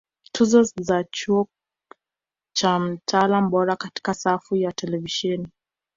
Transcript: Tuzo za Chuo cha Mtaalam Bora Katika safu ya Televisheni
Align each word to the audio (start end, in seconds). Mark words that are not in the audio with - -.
Tuzo 0.33 0.63
za 0.63 1.03
Chuo 1.03 1.47
cha 2.55 2.79
Mtaalam 2.79 3.49
Bora 3.49 3.75
Katika 3.75 4.13
safu 4.13 4.55
ya 4.55 4.71
Televisheni 4.71 5.47